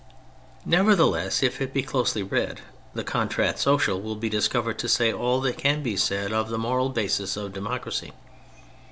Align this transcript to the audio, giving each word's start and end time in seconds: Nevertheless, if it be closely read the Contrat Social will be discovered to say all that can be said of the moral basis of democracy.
Nevertheless, 0.65 1.43
if 1.43 1.61
it 1.61 1.75
be 1.75 1.83
closely 1.83 2.23
read 2.23 2.61
the 2.95 3.03
Contrat 3.03 3.59
Social 3.59 4.01
will 4.01 4.15
be 4.15 4.29
discovered 4.29 4.79
to 4.79 4.89
say 4.89 5.13
all 5.13 5.39
that 5.41 5.59
can 5.59 5.83
be 5.83 5.95
said 5.95 6.33
of 6.33 6.49
the 6.49 6.57
moral 6.57 6.89
basis 6.89 7.37
of 7.37 7.53
democracy. 7.53 8.11